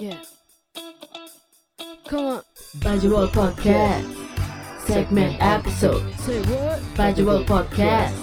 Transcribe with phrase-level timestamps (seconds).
[0.00, 0.16] Yeah.
[2.08, 2.42] Come on.
[2.80, 4.08] Bajul Podcast.
[4.88, 6.00] Segment episode.
[6.24, 6.80] Say what?
[6.96, 8.16] Bajul Podcast.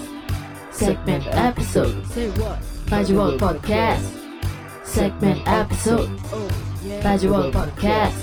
[0.74, 1.94] Segment episode.
[2.10, 2.58] Say what?
[2.90, 4.02] Bajul Podcast.
[4.82, 6.10] Segment episode.
[6.34, 6.50] Oh,
[6.82, 6.98] yeah.
[6.98, 8.18] Bajul Podcast.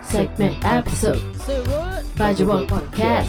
[0.00, 1.20] Segment episode.
[1.44, 2.00] Say what?
[2.16, 3.28] Bajul Podcast.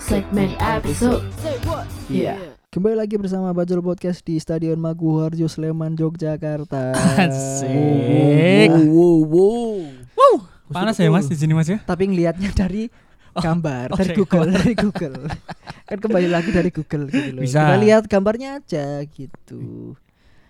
[0.00, 1.20] Segment episode.
[1.44, 1.84] Say what?
[2.08, 2.53] Yeah.
[2.74, 6.90] Kembali lagi bersama Bajul Podcast di Stadion Maguwarjo Sleman Yogyakarta.
[7.22, 8.66] Asik.
[8.90, 9.78] Wow, wow,
[10.18, 10.34] wow.
[10.74, 11.78] Panas ya mas di sini mas ya?
[11.86, 12.90] Tapi ngelihatnya dari
[13.30, 15.16] gambar oh, dari dari Google, dari Google.
[15.86, 17.46] kan kembali lagi dari Google gitu loh.
[17.46, 17.62] Bisa.
[17.62, 19.94] Kita lihat gambarnya aja gitu.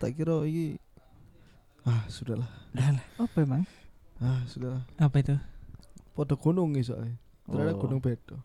[0.01, 0.81] tak kira ini
[1.85, 2.49] ah sudahlah
[3.21, 3.69] Apa emang?
[4.25, 5.37] ah sudahlah Apa itu?
[6.17, 7.81] podo gunung soalnya ternyata Oh.
[7.85, 8.41] gunung beda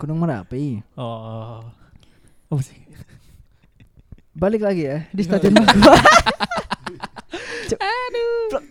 [0.00, 0.80] Gunung Merapi.
[0.96, 1.60] Oh,
[2.48, 2.78] apa sih?
[4.32, 5.92] Balik lagi ya di Stadion Maguwarjo.
[7.78, 8.62] Aduh.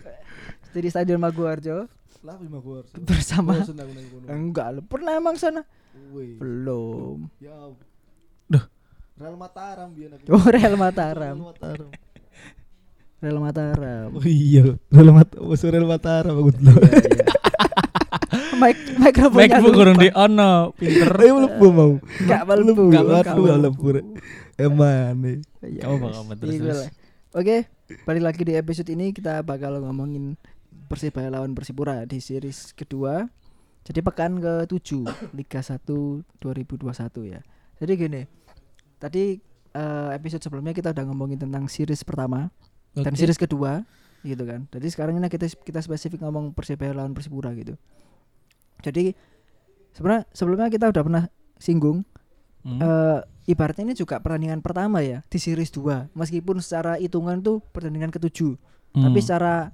[0.72, 1.86] Jadi Stadion Maguwarjo
[2.18, 5.62] lah lima gua harus bersama gunung enggak pernah emang sana?
[6.10, 6.34] Wih.
[6.36, 7.30] Belum.
[7.38, 7.54] ya
[8.50, 8.64] Duh.
[9.14, 11.36] Real Mataram biar aku Oh, Real Real Mataram.
[11.40, 11.88] Mataram
[13.18, 14.08] Real Mataram.
[14.14, 16.74] oh iya Real Mataram oh Real Mataram aku dulu
[18.58, 21.16] Mic mikrofonnya Baik bu kurang di ono, pinter.
[21.16, 22.82] eh lebu mau Enggak melebu.
[22.92, 23.86] Enggak Nggak waduh lebu
[24.58, 26.80] emang nih Iya, Kamu bakal terus.
[27.32, 27.56] Oke,
[28.08, 30.36] balik lagi di episode ini kita bakal ngomongin
[30.88, 33.28] Persibaya lawan Persipura di series kedua.
[33.84, 35.84] Jadi pekan ke-7 Liga 1
[36.40, 37.40] 2021 ya.
[37.80, 38.22] Jadi gini.
[38.98, 39.38] Tadi
[39.72, 42.48] eh, episode sebelumnya kita udah ngomongin tentang series pertama
[42.96, 43.20] dan Oke.
[43.20, 43.84] series kedua
[44.24, 44.66] gitu kan.
[44.72, 47.76] Jadi sekarang ini kita kita spesifik ngomong Persibaya lawan Persipura gitu.
[48.80, 49.12] Jadi
[49.92, 51.24] sebenarnya sebelumnya kita udah pernah
[51.58, 52.06] singgung
[52.58, 52.82] Hmm.
[52.82, 58.10] eh ibaratnya ini juga pertandingan pertama ya di series 2 meskipun secara hitungan tuh pertandingan
[58.10, 58.58] ketujuh
[58.92, 59.02] Hmm.
[59.08, 59.70] tapi secara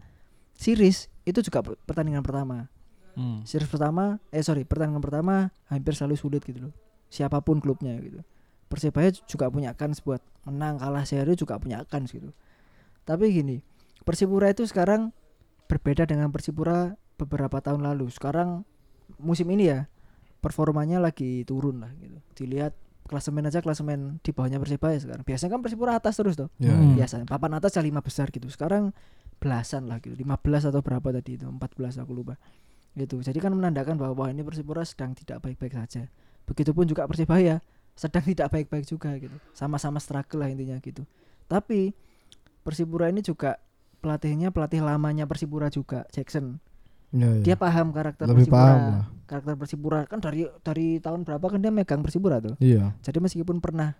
[0.52, 2.68] series itu juga per- pertandingan pertama
[3.16, 3.40] Hmm.
[3.42, 6.74] series pertama eh sorry pertandingan pertama hampir selalu sulit gitu loh
[7.08, 8.20] siapa pun klubnya gitu
[8.68, 12.36] persebaya juga punya kans buat menang kalah seri juga punya kans gitu
[13.02, 13.64] tapi gini
[14.04, 15.08] persipura itu sekarang
[15.66, 18.62] berbeda dengan persipura beberapa tahun lalu sekarang
[19.18, 19.86] musim ini ya
[20.40, 22.18] performanya lagi turun lah gitu.
[22.36, 25.24] Dilihat klasemen aja klasemen di bawahnya persibaya sekarang.
[25.24, 26.96] Biasanya kan persipura atas terus tuh ya Hmm.
[26.96, 27.24] biasanya.
[27.28, 28.48] Papan atas ya lima besar gitu.
[28.48, 28.92] Sekarang
[29.40, 30.16] belasan lah gitu.
[30.16, 32.36] 15 atau berapa tadi itu 14 aku lupa.
[32.94, 33.20] Gitu.
[33.20, 36.06] Jadi kan menandakan bahwa wah, ini Persipura sedang tidak baik-baik saja.
[36.46, 37.58] Begitupun juga Persibaya
[37.98, 39.34] sedang tidak baik-baik juga gitu.
[39.52, 41.02] Sama-sama struggle lah intinya gitu.
[41.50, 41.92] Tapi
[42.64, 43.60] Persipura ini juga
[44.00, 46.60] pelatihnya pelatih lamanya Persipura juga Jackson
[47.14, 47.42] ya, ya.
[47.46, 51.62] dia paham karakter lebih Persipura paham lah karakter Persipura kan dari dari tahun berapa kan
[51.62, 53.94] dia megang Persipura tuh iya jadi meskipun pernah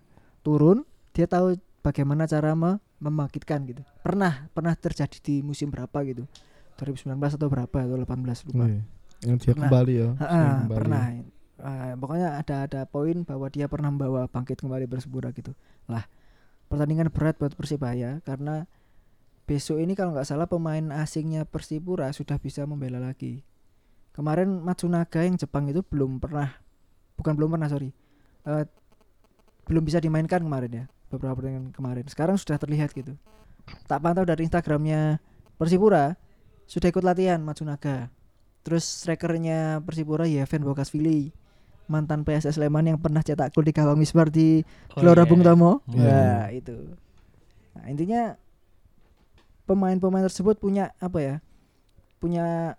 [0.45, 0.85] turun,
[1.17, 3.81] dia tahu bagaimana cara me- membangkitkan gitu.
[4.01, 6.29] Pernah pernah terjadi di musim berapa gitu.
[6.77, 8.69] 2019 atau berapa atau 18 lupa.
[8.69, 8.83] Iya.
[9.25, 9.73] yang dia Pernah.
[9.73, 10.77] kembali ya Ha-ha, sering kembali.
[10.77, 11.03] pernah.
[11.55, 15.57] Eh, pokoknya ada ada poin bahwa dia pernah membawa bangkit kembali Persipura gitu.
[15.89, 16.05] Lah,
[16.69, 18.69] pertandingan berat buat Persibaya karena
[19.45, 23.45] besok ini kalau nggak salah pemain asingnya Persipura sudah bisa membela lagi.
[24.15, 26.55] Kemarin Matsunaga yang Jepang itu belum pernah
[27.19, 27.91] bukan belum pernah sorry.
[28.45, 28.65] Eh,
[29.65, 32.05] belum bisa dimainkan kemarin ya beberapa pertandingan kemarin.
[32.09, 33.17] Sekarang sudah terlihat gitu.
[33.89, 35.19] Tak pantau dari Instagramnya
[35.57, 36.17] Persipura
[36.65, 38.09] sudah ikut latihan Matsunaga.
[38.65, 41.33] Terus strikernya Persipura Yeven Bokasvili
[41.85, 44.65] mantan PSS Sleman yang pernah cetak gol di gawang Wisbar di
[44.97, 45.29] Oh, Gelora iya.
[45.29, 45.85] Bung Tomo.
[45.93, 46.77] Iya, Nah, itu.
[47.77, 48.23] Nah, intinya
[49.65, 51.37] pemain-pemain tersebut punya apa ya?
[52.21, 52.77] Punya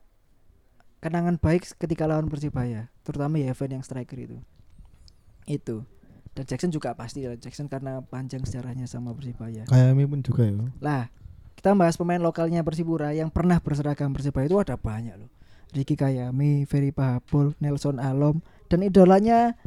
[1.01, 4.37] kenangan baik ketika lawan Persibaya, terutama Yeven yang striker itu.
[5.45, 5.85] Itu.
[6.35, 9.63] Dan Jackson juga pasti lah Jackson karena panjang sejarahnya sama Persibaya.
[9.69, 11.03] Kayami pun juga ya Lah,
[11.55, 15.31] kita bahas pemain lokalnya Persipura yang pernah berseragam Persibaya itu ada banyak loh.
[15.71, 18.39] Ricky Kayami, Ferry Pahabol, Nelson Alom,
[18.71, 19.59] dan idolanya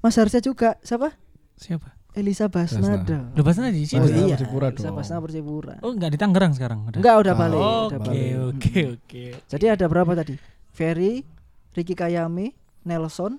[0.00, 1.18] Mas Harsha juga siapa?
[1.58, 1.98] Siapa?
[2.16, 3.28] Elisa Basnada.
[3.30, 4.00] Udah bahasanya di sini.
[4.00, 4.96] Oh Basnada iya, Persipura Elisa dong.
[4.96, 5.74] Basnada Persipura.
[5.80, 6.98] Oh enggak di Tangerang sekarang udah.
[6.98, 8.32] Enggak udah Ah, balik, Oh, udah Oke balik.
[8.48, 9.24] oke oke.
[9.46, 10.34] Jadi ada berapa tadi?
[10.70, 11.20] Ferry,
[11.70, 13.36] Ricky Kayami, Nelson,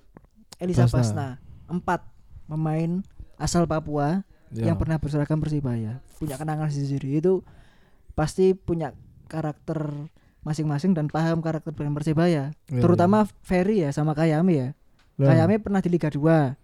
[0.56, 0.94] Elisa Basna.
[0.96, 1.28] Basna.
[1.68, 2.06] Empat
[2.46, 3.01] pemain
[3.36, 4.72] asal Papua Ya.
[4.72, 7.44] yang pernah berseragam Persibaya punya kenangan sendiri itu
[8.13, 8.96] pasti punya
[9.28, 9.92] karakter
[10.42, 14.69] masing-masing dan paham karakter brand Persibaya Iya, terutama Ferry ya sama Kayami ya.
[15.19, 16.56] Lah, Kayami pernah di Liga 2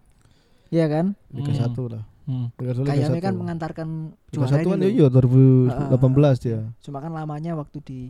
[0.72, 1.76] Iya kan Liga Hmm.
[1.76, 2.48] 1 lah Hmm.
[2.56, 3.22] Liga 1 Liga Kayami 1.
[3.22, 5.12] kan mengantarkan Liga juara 1 kan iya loh.
[5.12, 8.00] 2018 dia cuma kan lamanya waktu di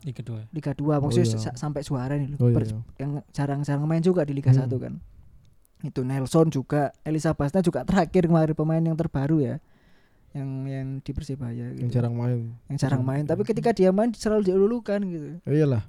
[0.00, 0.44] Di kedua.
[0.50, 1.38] Liga 2 maksudnya iya.
[1.40, 4.66] sa- sampai juara nih loh oh iya yang jarang-jarang main juga di Liga Hmm.
[4.66, 4.94] 1 kan
[5.80, 9.56] itu Nelson juga Elisa Basna juga terakhir kemarin pemain yang terbaru ya
[10.32, 11.86] yang yang di Persibaya gitu.
[11.86, 12.58] Yang jarang main.
[12.66, 15.38] Yang jarang main, tapi ketika dia main selalu dielulukan gitu.
[15.40, 15.86] Oh, iyalah.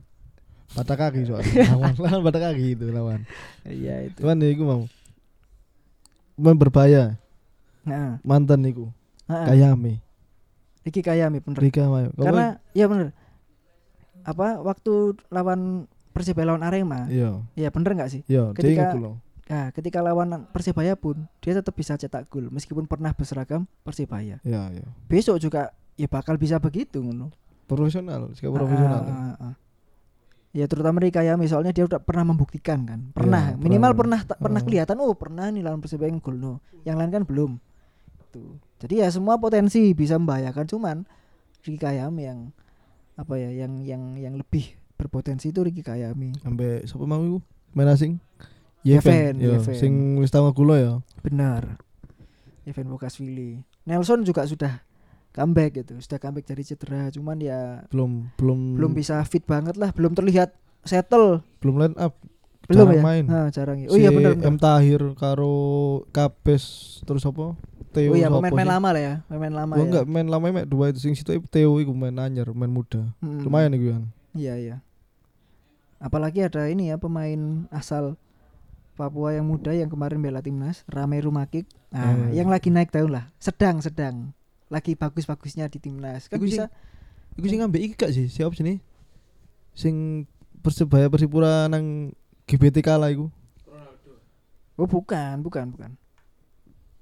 [0.70, 1.50] Patah kaki soalnya.
[1.74, 3.26] lawan lawan patah kaki itu lawan.
[3.66, 4.22] Iya itu.
[4.22, 4.82] Cuman ya iku mau.
[6.38, 7.18] Main berbahaya.
[8.22, 8.90] Mantan iku.
[9.26, 9.46] heeh.
[9.48, 9.94] Kayame.
[10.84, 11.58] Iki Kayami bener.
[11.58, 12.14] Rika Mayo.
[12.14, 13.10] Karena ya bener.
[14.22, 14.94] Apa waktu
[15.30, 17.06] lawan Persibaya lawan Arema?
[17.08, 18.22] iya, Ya bener nggak sih?
[18.26, 18.96] iya, Ketika-.
[19.46, 24.42] Nah, ketika lawan Persibaya pun dia tetap bisa cetak gol meskipun pernah berseragam Persibaya.
[24.42, 24.86] Iya, iya.
[25.06, 27.30] Besok juga ya bakal bisa begitu ngono.
[27.66, 29.02] Profesional, sikap profesional.
[29.04, 29.54] Ah, ah, ah.
[30.50, 33.00] Ya terutama Rika Yami soalnya dia udah pernah membuktikan kan.
[33.12, 34.22] Pernah, Iya, minimal pernah.
[34.24, 34.66] pernah pernah Ah.
[34.66, 36.54] kelihatan oh pernah nih lawan Persibaya gol no.
[36.82, 37.52] Yang lain kan belum.
[38.36, 38.60] Tuh.
[38.84, 40.98] Jadi ya semua potensi bisa membahayakan cuman
[41.64, 42.40] Rika Yami yang
[43.16, 46.36] apa ya yang yang yang lebih berpotensi itu Riki Kayami.
[46.44, 47.40] Sampai siapa mau?
[47.76, 48.14] Main asing?
[48.86, 49.76] Yeven, Yo, Yeven.
[49.76, 50.94] sing wis tau ngegula ya.
[51.26, 51.80] Benar.
[52.68, 53.62] Evan Bokasvili.
[53.86, 54.82] Nelson juga sudah
[55.36, 59.92] comeback gitu, sudah comeback dari cedera, cuman ya Belum belum belum bisa fit banget lah,
[59.92, 60.56] belum terlihat
[60.88, 62.16] settle, belum line up.
[62.66, 63.04] Belum Jarang ya.
[63.04, 63.24] main.
[63.24, 63.88] Nah, jarang ya.
[63.88, 64.42] Oh iya Si.
[64.42, 65.54] M Tahir karo
[66.10, 66.64] Kapes
[67.04, 67.54] terus apa?
[67.90, 69.88] Theo Oh iya pemain-pemain lama lah ya, pemain lama Gua ya.
[69.88, 73.08] enggak main lama mek dua itu sing situ Theo iku main anyar, main muda.
[73.20, 73.40] Mm-mm.
[73.42, 74.04] Lumayan iku kan.
[74.34, 74.76] Iya iya.
[75.98, 77.40] Apalagi ada ini ya pemain
[77.70, 78.20] asal
[78.96, 81.68] Papua yang muda yang kemarin bela timnas, Rame Rumakik.
[81.90, 82.32] Nah, Hmm.
[82.32, 84.32] yang lagi naik daun lah, sedang sedang.
[84.68, 86.28] Lagi bagus-bagusnya di timnas.
[86.28, 86.66] Kan Iku sing- bisa
[87.36, 88.28] Iku sing ngambek iki gak sih?
[88.28, 88.80] Siapa sih
[89.74, 90.24] Sing
[90.58, 92.16] Persebaya Persipura nang
[92.46, 93.30] GBT kalah iku.
[94.76, 95.92] Oh bukan, bukan, bukan.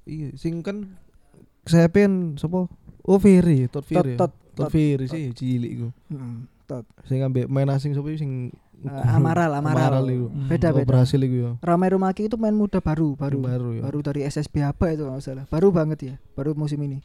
[0.05, 0.93] Iya, sing kan
[1.63, 2.69] saya pen sapa?
[3.03, 4.13] Oh Ferry, Tot Tot Ferry.
[4.15, 4.69] tot Tot tot.
[4.69, 5.87] Ferry sih cilik iku.
[6.07, 6.85] Mm, tot.
[7.03, 7.19] Sing
[7.49, 8.33] main asing sapa iku sing
[8.83, 10.03] Eh, Amaral, Amaral.
[10.11, 10.27] iku.
[10.27, 10.51] Hmm.
[10.51, 10.83] Beda Oh, beda.
[10.85, 11.51] Berhasil iku ya.
[11.63, 13.81] Ramai Rumaki itu main muda baru, baru, baru ya.
[13.87, 16.99] baru dari SSB apa itu kalau nggak salah, baru banget ya, baru musim ini.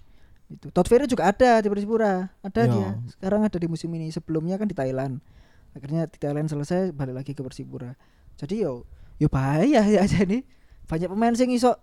[0.51, 2.67] Itu Todd Ferry juga ada di Persipura, ada Ya.
[2.67, 2.91] dia.
[3.15, 4.11] Sekarang ada di musim ini.
[4.11, 5.23] Sebelumnya kan di Thailand.
[5.71, 7.95] Akhirnya di Thailand selesai balik lagi ke Persipura.
[8.39, 8.87] Jadi yo
[9.19, 10.47] yo bahaya ya aja nih.
[10.87, 11.75] Banyak pemain sing iso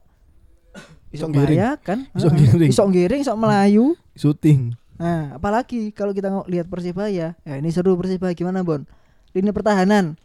[1.16, 1.60] iso ngiring.
[1.60, 2.70] membahayakan, Iso ngiring.
[2.72, 3.86] iso ngiring, iso melayu.
[4.16, 4.74] Syuting.
[4.96, 8.88] Nah, apalagi kalau kita lihat Persibaya, ya ini seru Persibaya gimana Bon?
[9.36, 10.16] Lini pertahanan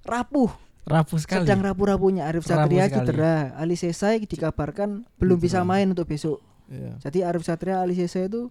[0.00, 0.50] rapuh,
[0.86, 1.42] Rapuh sekali.
[1.44, 2.94] sedang rapuh-rapuhnya Arif Rapuh Satria sekali.
[3.10, 6.38] cedera, Ali Sesai dikabarkan belum bisa main untuk besok.
[6.70, 7.02] Iya.
[7.02, 8.46] Jadi Arif Satria, Ali Sesai itu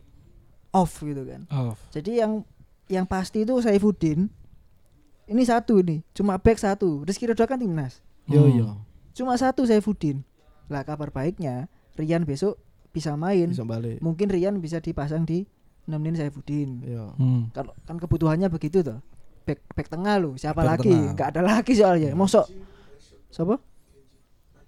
[0.69, 1.48] off gitu kan.
[1.50, 2.44] Oh, Jadi yang
[2.86, 4.28] yang pasti itu Saifuddin
[5.30, 7.06] ini satu nih, cuma back satu.
[7.06, 8.56] Rizky Ridho kan timnas, Yo Hmm.
[8.56, 8.70] yo.
[9.12, 10.26] cuma satu Saifuddin.
[10.68, 12.58] Lah kabar baiknya Rian besok
[12.90, 13.50] bisa main.
[13.50, 14.00] Bisa balik.
[14.00, 15.46] Mungkin Rian bisa dipasang di
[15.86, 16.81] nemenin Saifuddin.
[16.81, 17.14] Iya.
[17.16, 17.50] Hmm.
[17.52, 19.02] Kalau kan kebutuhannya begitu tuh.
[19.44, 20.94] Back back tengah lu, siapa Back lagi?
[20.94, 21.14] tengah.
[21.14, 22.14] Gak ada lagi soalnya.
[22.14, 22.46] Mosok
[23.30, 23.58] siapa?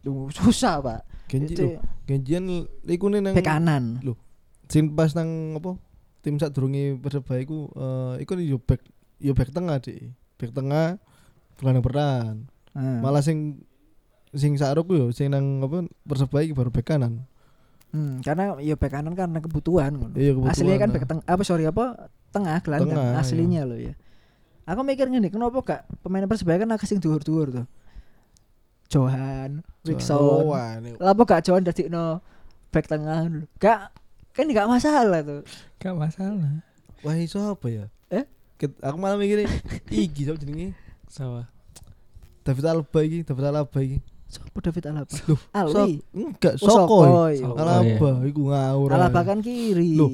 [0.02, 1.02] Duh, susah, Pak.
[1.25, 1.81] Genji Itu lho.
[2.04, 2.46] Genjian
[2.84, 4.02] iku nang back kanan.
[4.68, 5.78] sing pas nang apa?
[6.22, 8.81] Tim sak durunge Persebaya iku eh iku yo back
[9.18, 10.12] yo back tengah Dik.
[10.41, 10.97] Back tengah
[11.61, 12.35] gelandang bertahan.
[12.73, 12.99] Nah.
[13.05, 13.61] Malah sing
[14.33, 17.29] sing sakroku yo sing nang apa Persebaya iki baru back kanan.
[17.91, 20.15] Hmm, karena ya back kanan karena kebutuhan ngono.
[20.17, 20.95] Iya, kebutuhan, Aslinya kan nah.
[20.97, 21.85] back tengah apa sorry apa
[22.31, 23.19] tengah gelandang Tengah, iya.
[23.21, 23.93] aslinya loh ya.
[24.63, 27.67] Aku mikir ngene, kenapa gak pemain Persebaya kan agak sing dhuwur-dhuwur tuh.
[28.88, 29.63] Johan.
[30.15, 32.19] Oh, wah, ini- Kenapa gak Johan dadi no
[32.71, 33.45] back tengah dulu?
[33.59, 33.91] Gak
[34.31, 35.43] kan gak masalah tuh.
[35.79, 36.63] Gak masalah.
[37.03, 37.85] Wah, iso apa ya?
[38.82, 39.48] Aku malah mikirnya
[39.89, 40.75] iki sapa jenenge?
[41.08, 41.48] Sawa.
[42.41, 43.98] David Alaba iki, David Alaba iki.
[44.25, 45.13] Sopo David Alaba?
[45.30, 45.72] Loh, Ali.
[45.72, 46.68] Sok- enggak, Oh.
[46.68, 47.36] Sokoi.
[47.44, 48.89] Alaba iku ngawur.
[48.96, 49.94] Alaba kan kiri.
[49.98, 50.12] Loh,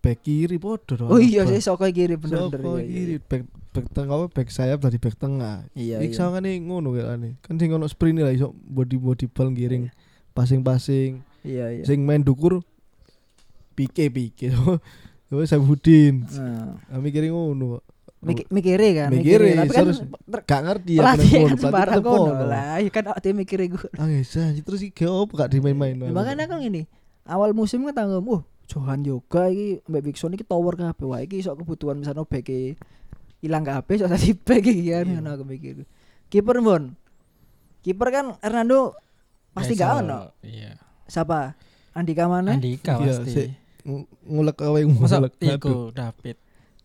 [0.00, 1.12] Back kiri podo dong.
[1.12, 2.56] oh iya sih Sokoi kiri bener-bener.
[2.56, 2.88] Sokoi iya, iya.
[2.88, 5.68] kiri, back back tengah apa back sayap dari back tengah.
[5.76, 6.16] Iya, Iki iya.
[6.16, 9.92] sangane ngono kan Kan sing ono sprint lah iso body body ball giring.
[10.32, 11.20] Passing-passing.
[11.44, 11.84] Iya, iya.
[11.84, 12.64] Sing main dukur
[13.76, 14.52] pike pike.
[15.30, 16.26] Yo Saifuddin.
[16.28, 17.78] Nah, Kami kira ngono.
[17.78, 17.82] Kok.
[18.20, 20.00] mik- mikire kan, Mikire, Tapi kan serius.
[20.04, 21.16] ter- Gak ngerti ya kan
[22.04, 22.44] kono ngono.
[22.44, 22.76] lah.
[22.76, 23.88] Ya kan awake mikire gue.
[23.96, 25.96] Ah bisa, terus iki opo gak dimain-main.
[25.96, 26.84] Makanya kan gini,
[27.24, 31.40] awal musim kan tanggung, wah Johan Yoga iki mbek Bigson iki tower kabeh wae iki
[31.40, 32.44] iso kebutuhan misalnya back
[33.40, 35.16] ilang kabeh iso tadi back iki kan Iya.
[35.16, 35.74] ngono aku mikir.
[36.28, 36.92] Kiper Bon.
[37.80, 39.00] Kiper kan Hernando
[39.50, 40.20] pasti Besok, gak ono.
[40.44, 40.76] Iya.
[41.06, 41.56] Siapa?
[41.90, 42.52] Andika mana?
[42.52, 43.48] Andika Iya, pasti.
[43.82, 44.56] Ngulek
[44.94, 45.34] Masa ngulek.
[45.38, 46.36] iku David.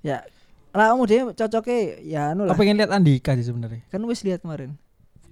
[0.01, 0.21] Ya.
[0.69, 2.51] Lah kamu dia cocoknya ya anu lah.
[2.51, 3.79] Aku pengen lihat Andika sih sebenarnya.
[3.87, 4.75] Kan wis lihat kemarin.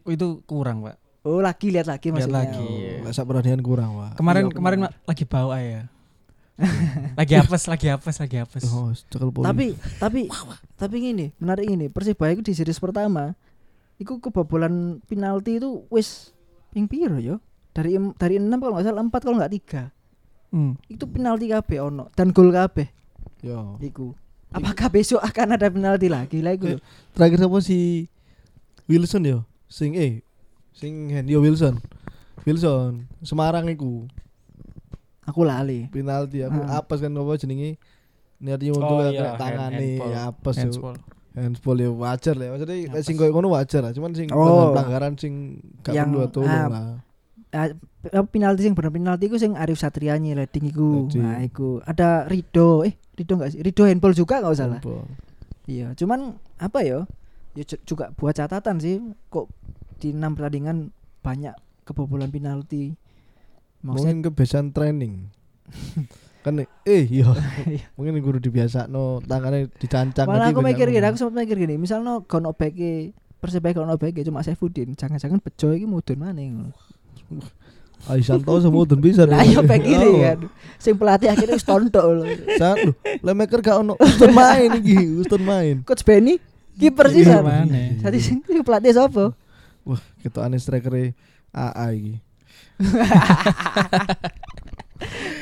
[0.04, 0.96] Oh, itu kurang, Pak.
[1.24, 2.40] Oh, lagi lihat lagi Lihat maksudnya.
[2.44, 2.68] lagi, Oh.
[2.74, 3.00] iya.
[3.02, 4.12] Masa perhatian kurang, Wah.
[4.14, 4.92] Kemarin Iya, kemarin benar.
[4.92, 5.82] ma- lagi bawa ya.
[7.16, 8.64] lagi apes, lagi apes, lagi apes.
[8.68, 9.46] Oh, cekel poli.
[9.50, 9.66] Tapi
[9.98, 10.22] tapi
[10.76, 11.88] tapi gini, menarik ini.
[11.88, 13.34] Persibaya itu di series pertama
[13.96, 16.30] iku kebobolan penalti itu wis
[16.70, 17.40] ping piro yo?
[17.72, 19.84] Dari em- dari 6 kalau nggak salah 4 kalau nggak 3.
[20.54, 20.78] Hmm.
[20.86, 22.86] itu penalti kabeh ono dan gol kabeh
[23.42, 23.82] Yo.
[23.82, 24.14] iku.
[24.50, 26.70] Apakah besok akan ada penalti lagi lah iku?
[26.70, 26.80] lho.
[27.12, 28.06] Terakhir siapa si
[28.86, 29.40] Wilson yo?
[29.66, 30.22] Sing eh
[30.72, 31.82] sing hand yo Wilson.
[32.44, 34.06] Wilson Semarang iku
[35.24, 35.90] Aku lali.
[35.90, 36.78] penalti aku Ah.
[36.78, 37.80] apes kan apa jenenge
[38.38, 40.70] niatnya untuk Oh, iya, tangan nih ya apes yo.
[40.70, 40.96] Handsball.
[41.34, 42.54] Handball ya wajar lah.
[42.54, 43.04] Maksudnya Apes.
[43.04, 43.90] sing koyo ngono wajar lah.
[43.90, 44.70] Cuman sing Oh.
[44.70, 45.34] pelanggaran sing
[45.82, 46.88] gak perlu atau ah, lah.
[47.54, 51.06] Apa penalti sing bener penalti iku sing Arif Satria nyeleding iku.
[51.16, 52.82] Nah, iku ada Rido.
[52.84, 53.60] Eh, Rido enggak sih?
[53.62, 54.82] Rido handball juga enggak salah.
[54.82, 55.06] Handball.
[55.70, 57.06] Iya, cuman apa ya?
[57.54, 59.48] Ya ju- juga buat catatan sih kok
[60.02, 60.90] di enam pertandingan
[61.22, 61.54] banyak
[61.86, 62.98] kebobolan penalti.
[63.86, 65.30] Maksudnya Mungkin kebiasaan training.
[66.44, 67.24] kan eh iya
[67.96, 72.20] mungkin guru dibiasa no tangannya dicancang malah aku mikir gini, aku sempat mikir gini, misalnya
[72.28, 76.72] kono beke Persebaya kono beke cuma Saifuddin, jangan-jangan bejo iki mudun maning.
[78.04, 79.32] Aisanto semua dan bisa deh.
[79.32, 80.20] ayo kiri Oh.
[80.20, 80.40] kan.
[80.76, 82.24] Sing pelatih akhirnya wis tontok lho.
[82.60, 82.92] Saat lu,
[83.24, 85.76] Lemaker gak ono Uston main iki, Uston main.
[85.82, 86.36] Coach Benny
[86.76, 87.72] kiper sih Iya, San.
[88.04, 89.32] Tadi sing pelatih sapa?
[89.84, 90.92] Wah, kita aneh striker
[91.52, 92.14] AA iki.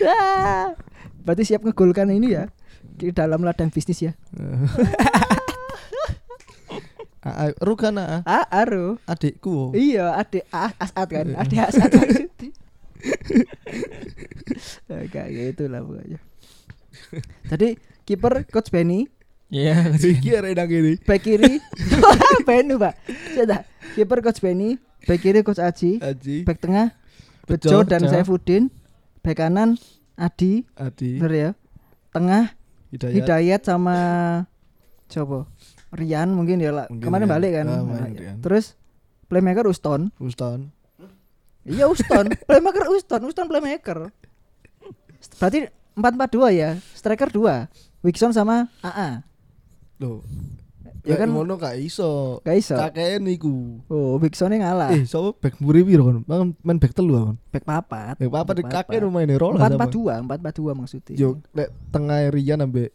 [0.01, 0.73] Ah,
[1.21, 2.49] Berarti siap ngegolkan ini ya
[2.97, 4.13] di dalam ladang bisnis ya.
[7.21, 8.97] AA, Rukan AA, Ah, aru.
[9.05, 9.71] adikku.
[9.71, 11.27] Iya, adik A- Asad kan.
[11.35, 12.49] Adik Asad maksudnya.
[14.85, 16.19] Ya, Kayak gitu lah pokoknya.
[17.51, 17.69] Jadi
[18.03, 19.05] kiper coach Benny,
[19.47, 19.91] Iya.
[19.91, 20.95] Iki arek nang kene.
[21.01, 21.59] back kiri
[22.47, 22.93] Benny Pak.
[23.33, 23.61] Sudah.
[23.93, 26.95] Kiper coach Benny, back kiri coach Aji, Aji, back tengah
[27.43, 28.07] Bejo, Bejo dan.
[28.07, 28.71] Saifuddin,
[29.19, 29.75] back kanan
[30.15, 31.49] Adi, Adi, bener ya.
[32.11, 32.55] Tengah
[32.89, 33.15] Hidayat.
[33.17, 33.97] Hidayat sama
[35.07, 35.50] coba
[35.91, 36.85] Rian mungkin ya lah.
[36.87, 37.33] Mungkin Kemarin Rian.
[37.33, 37.65] balik kan.
[37.67, 38.13] Ah, main.
[38.39, 38.65] Terus
[39.25, 40.11] playmaker Uston.
[40.17, 40.71] Uston.
[41.61, 44.09] Iya Uston, playmaker Uston, Uston playmaker.
[45.37, 46.01] Berarti 4-4-2
[46.51, 47.69] ya, striker 2.
[48.01, 49.21] Wixon sama AA.
[49.99, 50.25] Loh.
[51.01, 52.41] Ya Ya kan- kan ngono gak iso.
[52.41, 52.73] Gak iso.
[52.73, 53.77] Kakean iku.
[53.85, 54.89] Oh, Wixonnya ngalah.
[54.91, 56.25] Eh, sapa back mburi piro kon?
[56.25, 57.37] Main main back telu kon.
[57.49, 58.17] Back papat.
[58.17, 59.09] Back Back kakek papat.
[59.11, 59.85] main rola sama.
[59.85, 61.15] 4-4-2, 4-4-2 maksudnya.
[61.15, 62.89] Yo, lek tengah Rian ambek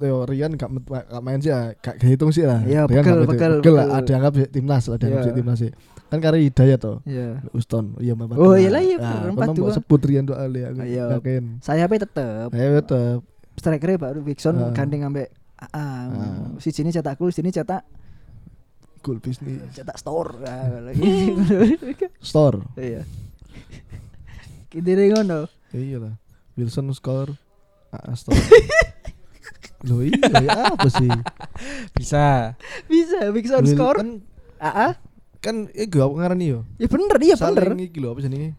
[0.00, 2.64] Yo Rian gak, gak main sih ya, gak hitung sih lah.
[2.64, 5.26] Iya, Rian bekel, bekel, bekel lah, ada anggap sih timnas lah, ada anggap Iya.
[5.26, 5.70] sih timnas sih.
[6.08, 6.96] Kan karena Hidayat toh.
[7.04, 7.28] Iya.
[7.52, 8.56] Uston, iya empat Oh, dua.
[8.56, 9.62] iyalah, iya, empat dua.
[9.62, 10.80] mau sebut Rian doa ali aku.
[10.80, 11.04] Iya.
[11.14, 11.44] Yakin.
[11.60, 13.18] Sayapnya tetep Ayo tetep.
[13.54, 14.72] strikernya baru Wixon Ah.
[14.72, 15.28] gandeng ambek
[15.60, 15.68] AA.
[15.68, 16.48] Ah.
[16.56, 17.84] Si sini cetak gol, sini cetak
[19.00, 19.60] Goal bisnis.
[19.70, 20.32] cetak store.
[22.22, 22.60] Store.
[22.74, 23.04] Iya.
[24.68, 25.48] Kidire ngono.
[25.70, 26.14] Iya lah.
[26.56, 27.32] Wilson score.
[27.90, 28.36] Ah, store.
[29.88, 31.08] Loh iya ya apa sih?
[31.98, 32.54] Bisa.
[32.84, 33.98] Bisa Wixon Wil- score.
[34.00, 34.10] Kan
[34.60, 34.88] AA.
[35.40, 36.60] kan eh gue apa ngarani yo?
[36.76, 37.64] Ya bener, iya bener.
[37.72, 38.52] Saling iki lho apa jenenge?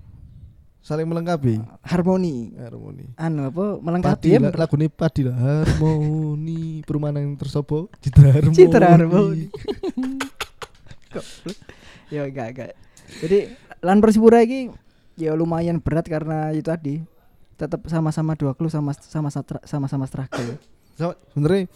[0.81, 1.61] Saling melengkapi.
[1.85, 2.57] Harmoni.
[2.57, 3.05] Harmoni.
[3.21, 8.57] Anu apa melengkapi Padi ya lagu ini padi lah harmoni perumahan yang tersopo citra harmoni
[8.57, 9.45] Citra harmoni.
[12.11, 12.71] Ya enggak enggak.
[13.23, 13.39] Jadi
[13.83, 14.71] lan Persipura iki
[15.15, 17.03] ya lumayan berat karena itu tadi
[17.55, 19.29] tetap sama-sama dua klub sama sama
[19.63, 20.59] sama sama struggle.
[20.93, 21.67] So, sebenarnya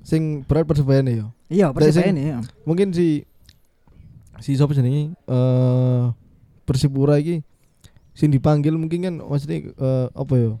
[0.00, 2.38] sing berat persebaya nih yo Iya, Persipura sing- ini ya.
[2.62, 3.26] mungkin si
[4.38, 6.02] si siapa jenenge eh
[6.62, 7.42] persipura iki
[8.12, 10.52] sing dipanggil mungkin kan maksudnya eh, apa yo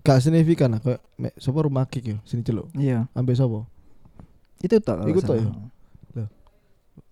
[0.00, 1.02] gak signifikan lah kayak
[1.36, 3.66] sapa rumah kick yo sini celuk Iya, ambek sapa
[4.60, 5.44] itu kalau Iku salah.
[6.14, 6.26] ya?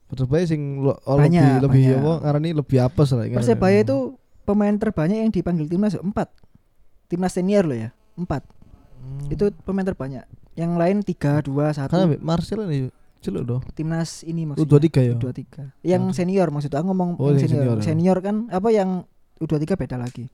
[0.06, 2.00] persebaya sing lo, oh, Banyak, lebih lebih banyak.
[2.00, 3.36] apa ngarani lebih apes lah ngarani.
[3.36, 3.96] Persebaya itu
[4.42, 6.32] pemain terbanyak yang dipanggil timnas empat.
[7.06, 8.40] Timnas senior loh ya, empat.
[9.28, 9.34] Hmm.
[9.36, 10.24] Itu pemain terbanyak.
[10.56, 12.00] Yang lain tiga, dua, kan satu.
[12.00, 14.78] ambek Marcel nih celuk doh Timnas ini maksudnya.
[14.78, 15.44] U23 ya U23.
[15.82, 17.76] Yang senior maksud aku ngomong Oh, yang senior.
[17.76, 18.24] senior Senior, ya.
[18.24, 18.90] kan apa yang
[19.38, 20.26] U23 beda lagi.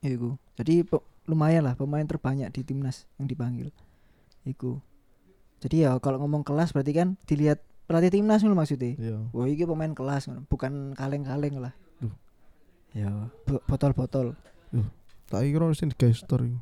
[0.00, 0.36] Iku.
[0.54, 0.86] Jadi
[1.26, 3.70] lumayan lah pemain terbanyak di timnas yang dipanggil.
[4.42, 4.78] Iku.
[5.58, 8.94] Jadi ya kalau ngomong kelas berarti kan dilihat pelatih timnas dulu maksudnya.
[8.94, 11.72] iya Wah, ini pemain kelas bukan kaleng-kaleng lah.
[11.96, 12.12] Duh.
[12.92, 14.34] Ya, bo- botol-botol.
[15.26, 16.54] tak kira sing iku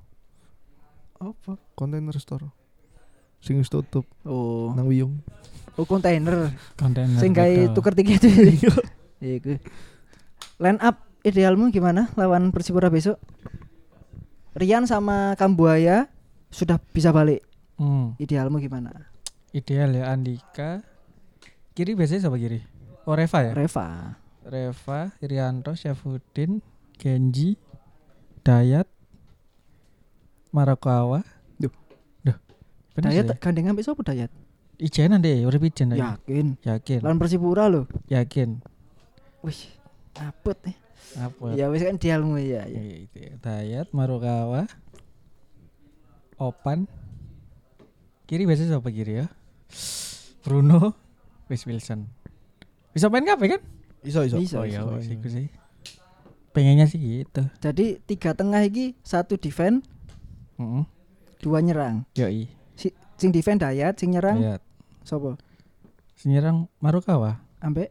[1.25, 1.57] Apa?
[1.73, 2.52] kontainer store
[3.40, 5.21] sing wis tutup Oh, nang Wiyung
[5.75, 6.52] oh kontainer.
[6.76, 7.19] Kontainer.
[7.19, 8.23] Sing gawe tuker tiket.
[9.19, 9.57] Iya, iku.
[10.61, 13.16] Line up idealmu gimana lawan Persipura besok?
[14.54, 16.07] Rian sama Kambuaya
[16.52, 17.43] sudah bisa balik.
[17.75, 19.11] Hmm, Idealmu gimana?
[19.50, 20.83] ideal ya Andika.
[21.75, 22.62] Kiri biasanya siapa kiri?
[23.02, 23.52] Oh Reva ya?
[23.54, 24.14] Reva.
[24.45, 26.61] Reva, Irianto, Syafudin,
[26.95, 27.57] Genji,
[28.45, 28.87] Dayat,
[30.54, 31.26] Marakawa.
[31.58, 31.75] Duh.
[32.23, 32.38] Duh.
[32.94, 33.38] Dayat sih.
[33.42, 34.30] gandeng ambek sapa Dayat?
[34.78, 35.99] Ijenan deh, urip ijen deh.
[35.99, 36.54] Yakin.
[36.62, 37.02] Yakin.
[37.02, 37.90] Lawan Persipura loh.
[38.06, 38.62] Yakin.
[39.42, 39.61] Wih,
[40.14, 40.76] apet nih.
[41.18, 41.58] Apa?
[41.58, 42.62] Ya wis kan dialmu ya.
[42.70, 42.96] Ya, ya.
[43.02, 43.32] itu ya.
[43.42, 44.70] Dayat, Marukawa,
[46.38, 46.87] Opan.
[48.30, 49.26] Kiri biasanya siapa kiri ya?
[50.46, 50.94] Bruno,
[51.50, 52.06] Wes Wilson.
[52.94, 53.61] Bisa main kape kan?
[54.06, 54.38] Iso iso.
[54.38, 54.62] Bisa.
[54.62, 54.94] oh ya, iso.
[54.94, 55.46] wes iku sih.
[56.54, 57.42] Pengennya sih gitu.
[57.58, 59.82] Jadi tiga tengah iki satu defend,
[60.56, 60.82] Heeh.
[61.40, 62.08] dua nyerang.
[62.14, 62.49] Yoi.
[62.75, 64.61] Si, sing defend Dayat, sing nyerang Dayat.
[65.02, 65.37] sopo?
[66.14, 67.90] Senyerang Marukawa, Ambek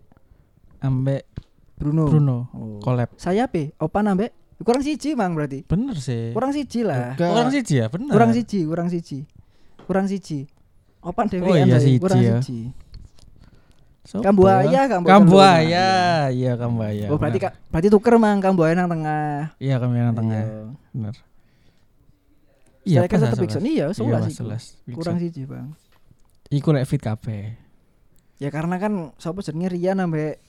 [0.80, 1.24] ambek
[1.78, 2.08] Bruno.
[2.08, 2.38] Bruno.
[2.54, 2.80] Oh.
[2.80, 3.12] Collab.
[3.16, 4.32] Saya pe, Opan ambek
[4.64, 5.68] kurang siji mang berarti.
[5.68, 6.32] Bener sih.
[6.32, 7.20] Kurang siji lah.
[7.20, 7.30] Enggak.
[7.36, 8.12] Kurang siji ya, bener.
[8.16, 9.20] Kurang siji, kurang siji.
[9.84, 10.40] Kurang siji.
[11.04, 12.40] Opan dhewe Oh iya, siji kurang ya.
[12.40, 12.72] siji.
[14.04, 14.82] Sopo Kambuaya, ya?
[14.88, 15.12] Kambuaya.
[15.16, 15.88] Kambuaya.
[16.32, 17.08] Iya, Kambuaya.
[17.12, 19.56] Oh berarti ka, berarti tuker mang Kambuaya nang tengah.
[19.60, 20.44] Iya, kami yang tengah.
[20.44, 20.64] Iya.
[20.96, 21.16] Bener.
[22.84, 23.20] Iya, lah, Ikson.
[23.24, 23.56] sebelas.
[23.56, 24.64] Iya, Iya, sebelas sebelas.
[24.92, 25.72] Kurang siji, Bang.
[26.50, 27.56] Iku lek fit kabeh.
[28.38, 30.44] Ya karena kan sapa jenenge Rian ambek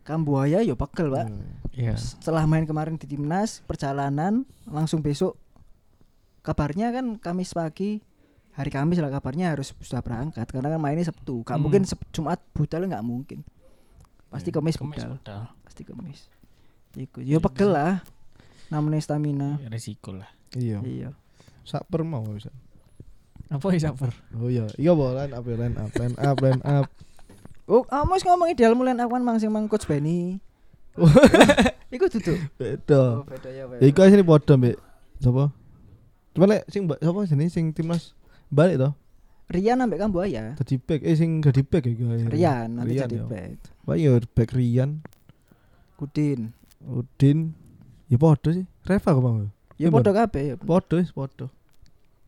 [0.00, 1.26] Kambuaya ya pegel, Pak.
[1.26, 1.56] Hmm.
[1.70, 1.94] Iya.
[1.94, 5.36] Setelah main kemarin di timnas, perjalanan langsung besok
[6.40, 8.00] kabarnya kan Kamis pagi
[8.50, 11.40] hari Kamis lah kabarnya harus sudah berangkat karena kan mainnya Sabtu.
[11.42, 11.62] Gak Hmm.
[11.62, 13.40] mungkin Jumat budal nggak mungkin.
[14.28, 15.10] Pasti Iya, Kamis budal.
[15.16, 15.40] modal.
[15.62, 16.20] Pasti Kamis.
[16.92, 17.22] Iku.
[17.22, 18.02] Ya pegel lah.
[18.68, 19.58] Namanya stamina.
[19.58, 20.30] Ya, Resiko lah.
[20.52, 20.78] Iya.
[20.82, 21.10] Iya.
[21.70, 22.50] Saper mau bisa.
[23.46, 24.10] Apa ya saper?
[24.34, 26.86] Oh iya, iya boh line up, ya, line up, line up, line up.
[27.70, 30.42] Oh, Amos ngomong ideal mulai awan mang sing mang coach Benny.
[31.94, 32.38] Iku duduk.
[32.58, 33.22] Beda.
[33.22, 34.78] beda ya, Ya iku asine padha mbek
[35.22, 35.54] sapa?
[36.34, 38.14] Cuma lek sing mbak sapa jenenge sing timnas
[38.50, 38.90] balik to.
[39.50, 40.54] Rian ambek Kambuaya.
[40.58, 42.10] Dadi back eh sing dadi back iku.
[42.10, 42.30] akhirnya.
[42.34, 43.26] Rian nanti jadi ya.
[43.26, 43.58] back.
[43.86, 45.02] Wah ya back Rian,
[45.98, 46.54] Kudin.
[46.82, 47.54] Udin.
[48.06, 48.66] Ya padha sih.
[48.86, 49.42] Reva kok mau.
[49.42, 50.54] Ya Iya, podo kabeh ya.
[50.58, 51.50] Padha wis padha.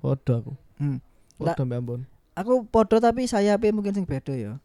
[0.02, 0.52] Padha aku.
[0.82, 0.99] Hmm.
[1.38, 2.02] Padha mbek Ambon.
[2.35, 4.59] Aku podo tapi sayapnya mungkin sing beda ya.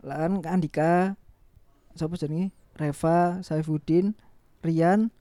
[0.00, 1.20] Lah kan Andika
[1.92, 2.50] sapa jenenge?
[2.74, 4.18] Reva, Saifuddin,
[4.66, 5.14] Rian,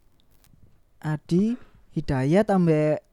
[0.97, 1.53] Adi,
[1.93, 3.05] Hidayat ambek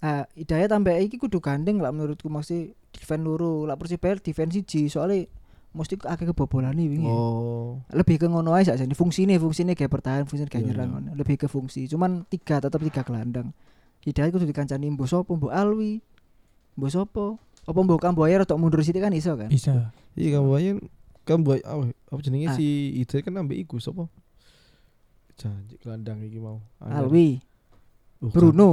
[0.00, 3.68] ah Hidayat ambek iki kudu gandeng lah menurutku mesti defend loro.
[3.68, 5.28] Lah Persibaya defense siji soalnya
[5.76, 7.12] mesti akeh kebobolan nih wingi.
[7.12, 7.84] Oh.
[7.92, 11.10] Lebih ke ngono ae sakjane fungsine fungsine kayak bertahan, fungsine kayak Iya, nyerang ngono.
[11.14, 11.84] Lebih ke fungsi.
[11.86, 13.52] Cuman tiga tetap tiga gelandang.
[14.00, 16.00] Hidayat kudu dikancani mbok sapa, mbok Alwi.
[16.76, 17.36] Mbok sapa?
[17.68, 19.52] Apa mbok Kamboya rada mundur sithik kan iso kan?
[19.52, 19.92] Bisa.
[20.16, 20.76] Iya kamu bayar
[21.68, 22.56] apa, apa jenenge Ah.
[22.56, 24.08] si Ida kan ambek iku sapa?
[25.36, 26.58] Janji gelandang iki mau.
[26.80, 27.38] Alwi,
[28.18, 28.32] Bukan.
[28.32, 28.70] Bruno.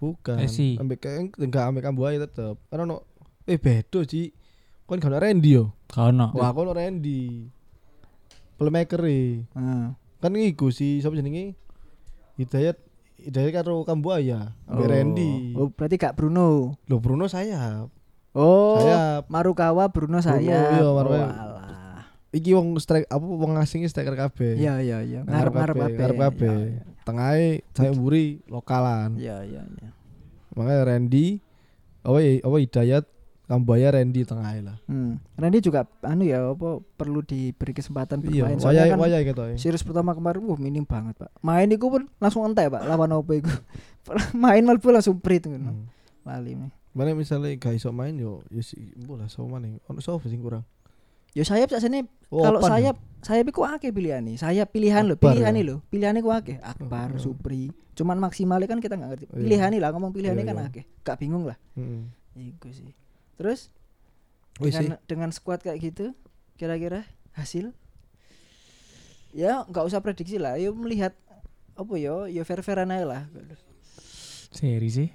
[0.00, 0.40] Bukan.
[0.40, 0.80] Messi.
[0.80, 1.04] Ambek
[1.36, 2.56] enggak ambek kamu bayar tetep.
[2.72, 2.96] Karena no
[3.44, 4.32] eh bedo Ci.
[4.88, 5.70] Kon gak ono Randy yo.
[5.86, 6.32] Kau no.
[6.34, 7.46] Wah, aku ono Randy.
[8.56, 9.44] Playmaker e.
[9.46, 9.84] Heeh.
[10.18, 11.54] Kan iku si sapa jenenge?
[12.36, 12.76] Hidayat
[13.26, 15.52] Hidayat karo Kambuaya, ambek Randy.
[15.52, 16.76] Oh, berarti gak Bruno.
[16.88, 17.92] Loh Bruno sayap.
[18.30, 19.26] Oh, Sayap.
[19.26, 20.40] Marukawa Bruno saya.
[20.40, 21.26] iya, Marukawa.
[21.26, 22.06] Oh, alah.
[22.30, 24.54] Iki wong strike apa wong asing striker kabeh.
[24.54, 25.20] Iya, iya, iya.
[25.26, 26.54] Ngarep Ngarep-ngarep kabeh, ngarep kabeh.
[26.54, 29.18] Iya, Tengahe saya mburi lokalan.
[29.18, 29.88] Iya, iya, iya.
[30.54, 31.42] Makanya Randy
[32.00, 33.04] apa ya apa Hidayat
[33.50, 34.78] Kambuaya Randy tengah lah.
[34.86, 35.18] Hmm.
[35.34, 38.62] Randy juga anu ya apa perlu diberi kesempatan Iya, bermain.
[38.62, 39.56] Soalnya wayai kan wayai gitu ya.
[39.58, 41.34] Series pertama kemarin wah minim banget, Pak.
[41.42, 42.86] Main iku pun langsung entek, Pak.
[42.86, 43.50] Lawan opo iku.
[44.46, 45.74] main mlebu langsung prit ngono.
[45.74, 45.90] Hmm.
[46.22, 46.70] Lali nih.
[46.94, 49.82] Mana misalnya gak iso main yo ya si lah sama maning.
[49.90, 50.62] Ono sapa sing kurang?
[51.34, 54.38] Ya sayap sakjane Oh, kalau Opan sayap sayap iku akeh pilihane.
[54.38, 55.66] Sayap pilihan lho, Akbar pilihane ya?
[55.66, 55.76] lho.
[55.90, 56.62] Pilihane ku akeh.
[56.62, 57.22] Akbar, Heeh.
[57.22, 57.62] Supri.
[57.98, 59.26] Cuman maksimalnya kan kita nggak ngerti.
[59.26, 59.34] Iya.
[59.42, 60.66] Pilihane lah ngomong pilihane Iya, kan iya.
[60.70, 60.84] akeh.
[61.02, 61.58] Gak bingung lah.
[61.74, 61.82] ya.
[61.82, 62.54] Heeh.
[62.54, 62.94] Iku sih.
[63.40, 63.72] Terus
[64.60, 64.68] sih.
[64.76, 66.12] dengan dengan squad kayak gitu
[66.54, 67.72] kira-kira hasil
[69.32, 71.16] ya nggak usah prediksi lah yuk melihat
[71.72, 73.22] apa yo ya fair fairan aja lah
[74.50, 75.08] Seri sih.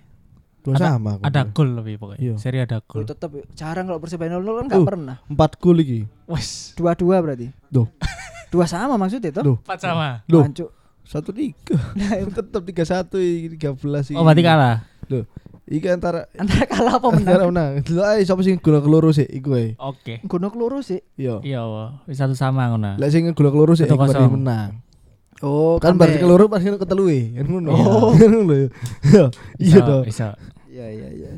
[0.63, 1.21] Dua Ada- sama aku.
[1.21, 2.21] Ada gol lebih pokoknya.
[2.23, 2.33] Iya.
[2.39, 4.87] Seri ada Gol tetap jarang kalau persebaya nol kan nggak Uh.
[4.87, 6.07] pernah Empat gol iki.
[6.25, 6.71] Wes.
[6.73, 7.85] dua dua berarti Duh.
[8.49, 9.57] dua sama maksudnya toh Duh.
[9.61, 10.23] Empat sama.
[10.25, 10.41] Loh.
[10.41, 10.71] Hancur.
[11.03, 11.77] Satu tiga.
[12.39, 14.87] Tetap tiga satu tiga belas Oh berarti kalah.
[15.65, 17.71] Iki antara antara kalah apa antara menang menang.
[17.81, 19.73] Dulu ae sapa sing gol keloro sih iku ae.
[19.75, 20.21] Oke.
[20.23, 21.41] gono keloro sih Iya.
[21.41, 21.89] Iya, wah.
[22.05, 22.95] Wis satu sama ngono.
[22.95, 24.85] Lek sing gol keloro sih Satu iku menang.
[25.41, 27.21] oh Kan berarti keloro pasti ketelu e.
[27.35, 27.71] Kan ngono.
[27.73, 28.13] Oh.
[29.01, 29.25] Iya.
[29.57, 30.01] Iya toh.
[30.05, 30.37] Bisa.
[30.67, 31.31] iya iya iya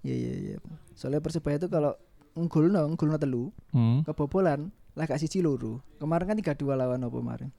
[0.00, 0.56] iya iya iya
[0.96, 1.92] soalnya persebaya itu kalau
[2.32, 4.00] unggul no unggul no telu Hmm.
[4.02, 7.52] kebobolan lah gak siji loro kemarin kan tiga dua lawan apa kemarin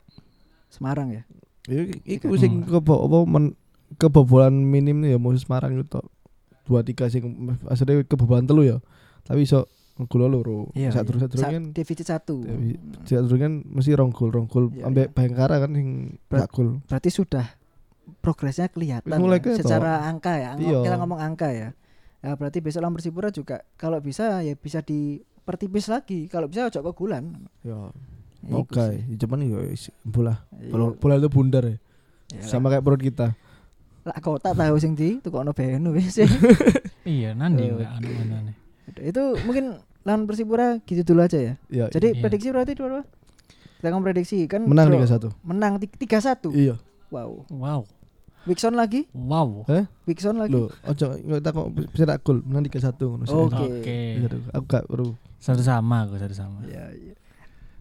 [0.68, 1.22] Semarang ya
[1.70, 3.54] Ya, iku sing kebo apa men,
[3.96, 5.88] kebobolan minim ya musuh Semarang itu
[6.64, 7.26] dua tiga sing
[7.66, 8.78] aslinya kebobolan telu ya
[9.22, 9.68] tapi iso
[10.02, 11.30] gol loro Iya, saat terus iya.
[11.30, 12.42] terus Sa- kan defisit satu.
[13.04, 15.14] Saat terus kan mesti rong gol rong gol Iya, ambek iya.
[15.14, 15.90] Bayangkara kan sing
[16.26, 17.46] sak gol Berarti sudah
[18.18, 19.62] progresnya kelihatan mulai ya, kelihatan.
[19.62, 20.50] secara angka ya.
[20.52, 20.80] Ang- Iya.
[20.82, 21.70] Kita ngomong angka ya.
[22.18, 26.26] Ya berarti besok lawan Persipura juga kalau bisa ya bisa dipertipis lagi.
[26.26, 27.38] Kalau bisa ojo kegulan.
[27.62, 27.94] ya
[28.50, 29.22] Oke, sih.
[29.22, 30.50] cuman ya wis, bola.
[30.56, 30.72] Iya.
[30.72, 31.78] Bola, bola itu bundar ya.
[32.32, 33.38] Ya, Sama kayak perut kita.
[34.02, 36.18] Lah kau tak tahu sing di tukokno benu wis.
[37.04, 38.10] Iya, nanti Eh, enggak anu
[38.46, 38.56] nih.
[39.10, 39.66] itu mungkin
[40.02, 41.54] lawan Persipura gitu dulu aja ya.
[41.68, 42.22] Ya, Jadi Iya.
[42.22, 43.02] prediksi berarti berapa?
[43.78, 45.02] Kita ngomong prediksi kan menang draw.
[45.02, 45.34] 3-1.
[45.42, 46.54] Menang ti- 3-1.
[46.54, 46.76] Iya.
[47.10, 47.50] Wow.
[47.50, 47.82] Wow.
[48.44, 49.06] Wixon lagi?
[49.12, 49.66] Wow.
[50.04, 50.54] Wixon lagi.
[50.54, 53.34] Loh, ojo nggak tak kok bisa tak gol menang 3-1 ngono sih.
[53.36, 53.66] Oke.
[53.72, 53.98] Oke.
[54.18, 55.14] Iya, Aku gak perlu.
[55.38, 56.62] Satu sama aku, satu sama.
[56.64, 57.14] Iya, iya.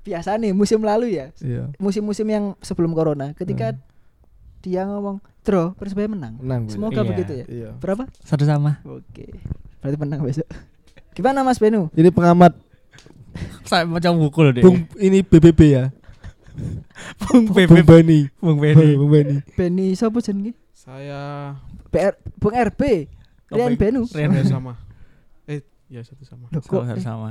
[0.01, 1.29] Biasa nih musim lalu ya.
[1.39, 1.73] Iya.
[1.77, 3.81] Musim-musim yang sebelum corona ketika Hmm.
[4.61, 6.37] Dia ngomong draw Persebaya menang.
[6.37, 6.69] Menang.
[6.69, 7.09] Semoga Iya.
[7.09, 7.45] begitu ya.
[7.49, 7.69] Iya.
[7.77, 8.05] Berapa?
[8.23, 8.81] Satu sama.
[8.85, 9.41] Oke.
[9.81, 10.45] Berarti menang besok.
[11.17, 11.89] Gimana Mas Benu?
[11.93, 12.55] Ini pengamat
[13.63, 14.63] Saya macam bukul deh.
[14.63, 15.85] Bung ini BBB ya.
[17.17, 18.27] Bung Bung Bani.
[18.37, 18.99] Bung Benny.
[18.99, 19.37] Bung Bani.
[19.55, 20.53] Beni sapa jenenge?
[20.75, 21.55] Saya
[21.89, 23.07] PR Bung RB.
[23.51, 24.03] Rian Benu.
[24.11, 24.75] Rian sama.
[25.47, 26.51] Eh, ya satu sama.
[26.51, 27.31] Loh, kok Satu eh, sama.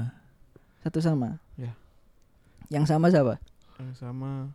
[0.80, 1.30] satu sama?
[1.60, 1.76] Ya.
[2.72, 3.38] Yang sama siapa?
[3.80, 4.52] Yang sama.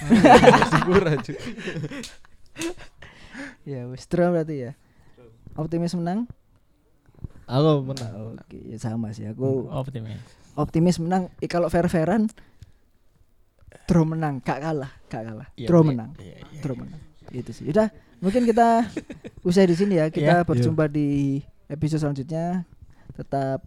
[0.72, 1.34] Syukur aja.
[3.62, 4.72] Ya wis draw berarti ya.
[5.54, 6.26] Optimis menang?
[7.46, 8.36] Aku menang.
[8.36, 10.18] Oke, ya sama sih aku Optimis.
[10.58, 11.30] optimis menang.
[11.38, 12.26] Eh, kalau fair-fairan
[13.86, 15.48] draw menang, gak kalah, gak kalah.
[15.54, 16.60] Iya, draw iya, menang, iya, iya.
[16.60, 17.00] draw menang.
[17.30, 17.70] Itu sih.
[17.70, 18.90] Udah, mungkin kita
[19.48, 20.10] usai di sini ya.
[20.10, 20.46] Kita Iya.
[20.46, 22.66] berjumpa di episode selanjutnya.
[23.14, 23.62] Tetap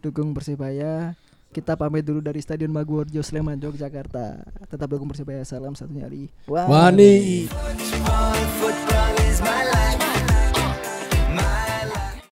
[0.00, 1.18] dukung Persibaya.
[1.52, 4.40] Kita pamit dulu dari Stadion Maguworjo Sleman Yogyakarta.
[4.72, 5.44] Tetap dukung Persibaya.
[5.44, 6.32] Salam satu nyari.
[6.48, 7.44] Wani.
[9.42, 9.71] Life.